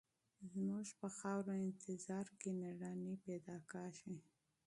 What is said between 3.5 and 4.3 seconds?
کېږي.